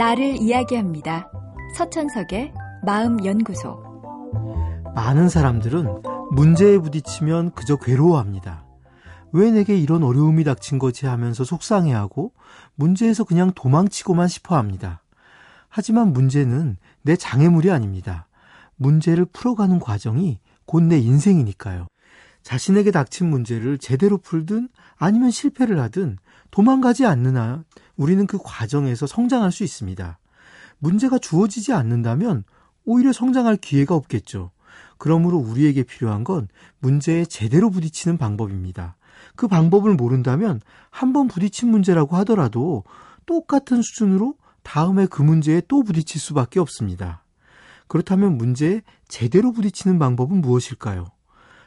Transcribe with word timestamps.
나를 0.00 0.40
이야기합니다. 0.40 1.30
서천석의 1.76 2.54
마음연구소. 2.86 3.82
많은 4.94 5.28
사람들은 5.28 5.88
문제에 6.30 6.78
부딪히면 6.78 7.50
그저 7.50 7.76
괴로워합니다. 7.76 8.64
왜 9.32 9.50
내게 9.50 9.76
이런 9.76 10.02
어려움이 10.02 10.42
닥친 10.42 10.78
거지 10.78 11.04
하면서 11.04 11.44
속상해하고 11.44 12.32
문제에서 12.76 13.24
그냥 13.24 13.52
도망치고만 13.54 14.26
싶어 14.28 14.56
합니다. 14.56 15.02
하지만 15.68 16.14
문제는 16.14 16.78
내 17.02 17.14
장애물이 17.14 17.70
아닙니다. 17.70 18.26
문제를 18.76 19.26
풀어가는 19.26 19.80
과정이 19.80 20.38
곧 20.64 20.82
내 20.82 20.96
인생이니까요. 20.96 21.88
자신에게 22.42 22.90
닥친 22.90 23.28
문제를 23.28 23.76
제대로 23.76 24.16
풀든 24.16 24.70
아니면 24.96 25.30
실패를 25.30 25.78
하든 25.78 26.16
도망가지 26.50 27.06
않는 27.06 27.36
한 27.36 27.64
우리는 27.96 28.26
그 28.26 28.38
과정에서 28.42 29.06
성장할 29.06 29.52
수 29.52 29.64
있습니다. 29.64 30.18
문제가 30.78 31.18
주어지지 31.18 31.72
않는다면 31.72 32.44
오히려 32.84 33.12
성장할 33.12 33.56
기회가 33.56 33.94
없겠죠. 33.94 34.50
그러므로 34.98 35.38
우리에게 35.38 35.82
필요한 35.82 36.24
건 36.24 36.48
문제에 36.80 37.24
제대로 37.24 37.70
부딪히는 37.70 38.18
방법입니다. 38.18 38.96
그 39.36 39.48
방법을 39.48 39.94
모른다면 39.94 40.60
한 40.90 41.12
번 41.12 41.28
부딪힌 41.28 41.70
문제라고 41.70 42.16
하더라도 42.18 42.84
똑같은 43.26 43.82
수준으로 43.82 44.34
다음에 44.62 45.06
그 45.06 45.22
문제에 45.22 45.62
또 45.68 45.82
부딪힐 45.82 46.20
수밖에 46.20 46.60
없습니다. 46.60 47.24
그렇다면 47.86 48.36
문제에 48.36 48.82
제대로 49.08 49.52
부딪히는 49.52 49.98
방법은 49.98 50.40
무엇일까요? 50.40 51.06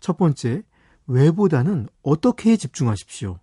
첫 0.00 0.16
번째, 0.16 0.62
왜보다는 1.06 1.88
어떻게에 2.02 2.56
집중하십시오. 2.56 3.38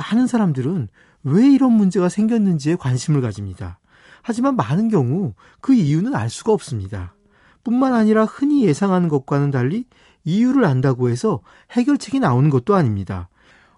많은 0.00 0.26
사람들은 0.26 0.88
왜 1.24 1.48
이런 1.48 1.72
문제가 1.72 2.08
생겼는지에 2.08 2.76
관심을 2.76 3.20
가집니다. 3.20 3.78
하지만 4.22 4.56
많은 4.56 4.88
경우 4.88 5.34
그 5.60 5.74
이유는 5.74 6.14
알 6.14 6.30
수가 6.30 6.52
없습니다. 6.52 7.14
뿐만 7.62 7.94
아니라 7.94 8.24
흔히 8.24 8.64
예상하는 8.64 9.08
것과는 9.08 9.50
달리 9.50 9.84
이유를 10.24 10.64
안다고 10.64 11.08
해서 11.08 11.40
해결책이 11.72 12.20
나오는 12.20 12.48
것도 12.50 12.74
아닙니다. 12.74 13.28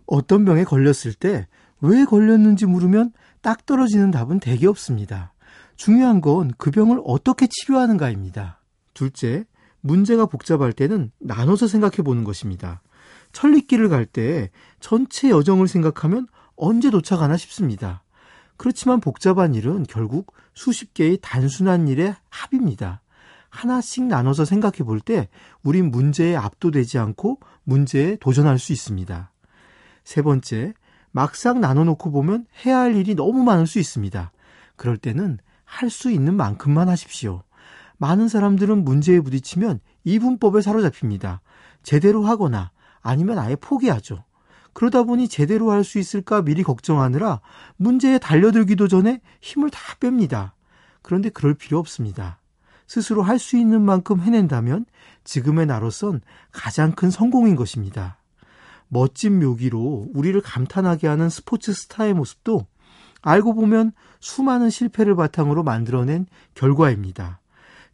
어떤 0.06 0.44
병에 0.44 0.64
걸렸을 0.64 1.14
때 1.18 1.46
왜 1.82 2.04
걸렸는지 2.04 2.64
물으면 2.64 3.12
딱 3.42 3.66
떨어지는 3.66 4.10
답은 4.10 4.40
대개 4.40 4.66
없습니다. 4.66 5.34
중요한 5.76 6.20
건 6.20 6.52
그 6.56 6.70
병을 6.70 7.02
어떻게 7.04 7.48
치료하는가입니다. 7.48 8.60
둘째, 8.94 9.44
문제가 9.80 10.26
복잡할 10.26 10.72
때는 10.72 11.10
나눠서 11.18 11.66
생각해 11.66 11.96
보는 12.04 12.22
것입니다. 12.22 12.80
천리길을 13.32 13.88
갈 13.88 14.06
때 14.06 14.50
전체 14.80 15.30
여정을 15.30 15.68
생각하면 15.68 16.26
언제 16.56 16.90
도착하나 16.90 17.36
싶습니다. 17.36 18.02
그렇지만 18.56 19.00
복잡한 19.00 19.54
일은 19.54 19.84
결국 19.88 20.32
수십 20.54 20.94
개의 20.94 21.18
단순한 21.20 21.88
일의 21.88 22.14
합입니다. 22.28 23.00
하나씩 23.48 24.04
나눠서 24.04 24.44
생각해 24.44 24.78
볼 24.78 25.00
때 25.00 25.28
우린 25.62 25.90
문제에 25.90 26.36
압도되지 26.36 26.98
않고 26.98 27.40
문제에 27.64 28.16
도전할 28.16 28.58
수 28.58 28.72
있습니다. 28.72 29.30
세 30.04 30.22
번째, 30.22 30.74
막상 31.10 31.60
나눠놓고 31.60 32.10
보면 32.10 32.46
해야 32.64 32.78
할 32.78 32.96
일이 32.96 33.14
너무 33.14 33.42
많을 33.44 33.66
수 33.66 33.78
있습니다. 33.78 34.32
그럴 34.76 34.96
때는 34.96 35.38
할 35.64 35.90
수 35.90 36.10
있는 36.10 36.34
만큼만 36.34 36.88
하십시오. 36.88 37.44
많은 37.96 38.28
사람들은 38.28 38.84
문제에 38.84 39.20
부딪히면 39.20 39.80
이분법에 40.04 40.60
사로잡힙니다. 40.60 41.40
제대로 41.82 42.24
하거나 42.24 42.71
아니면 43.02 43.38
아예 43.38 43.56
포기하죠. 43.56 44.24
그러다 44.72 45.02
보니 45.02 45.28
제대로 45.28 45.70
할 45.70 45.84
수 45.84 45.98
있을까 45.98 46.40
미리 46.42 46.62
걱정하느라 46.62 47.40
문제에 47.76 48.18
달려들기도 48.18 48.88
전에 48.88 49.20
힘을 49.42 49.68
다 49.70 49.80
뺍니다. 50.00 50.52
그런데 51.02 51.28
그럴 51.28 51.54
필요 51.54 51.78
없습니다. 51.78 52.38
스스로 52.86 53.22
할 53.22 53.38
수 53.38 53.56
있는 53.56 53.82
만큼 53.82 54.20
해낸다면 54.20 54.86
지금의 55.24 55.66
나로선 55.66 56.20
가장 56.52 56.92
큰 56.92 57.10
성공인 57.10 57.56
것입니다. 57.56 58.18
멋진 58.88 59.38
묘기로 59.40 60.08
우리를 60.14 60.40
감탄하게 60.40 61.06
하는 61.06 61.28
스포츠 61.28 61.72
스타의 61.72 62.14
모습도 62.14 62.66
알고 63.22 63.54
보면 63.54 63.92
수많은 64.20 64.70
실패를 64.70 65.16
바탕으로 65.16 65.62
만들어낸 65.62 66.26
결과입니다. 66.54 67.40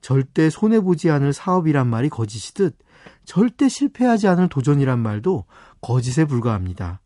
절대 0.00 0.50
손해보지 0.50 1.10
않을 1.10 1.32
사업이란 1.32 1.86
말이 1.86 2.08
거짓이듯 2.08 2.76
절대 3.24 3.68
실패하지 3.68 4.28
않을 4.28 4.48
도전이란 4.48 4.98
말도 4.98 5.44
거짓에 5.80 6.24
불과합니다. 6.24 7.00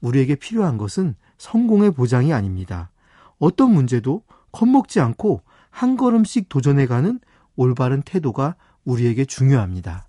우리에게 0.00 0.34
필요한 0.36 0.78
것은 0.78 1.14
성공의 1.38 1.92
보장이 1.92 2.32
아닙니다. 2.32 2.90
어떤 3.38 3.72
문제도 3.72 4.22
겁먹지 4.52 5.00
않고 5.00 5.42
한 5.70 5.96
걸음씩 5.96 6.48
도전해가는 6.48 7.20
올바른 7.56 8.02
태도가 8.02 8.56
우리에게 8.84 9.24
중요합니다. 9.24 10.08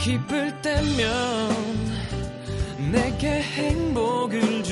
기쁠 0.00 0.60
때면 0.62 1.72
내게 2.90 3.40
행복을 3.40 4.64
주 4.64 4.71